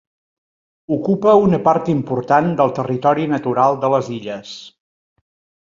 [0.95, 4.59] Ocupa una part important del territori natural de les Illes.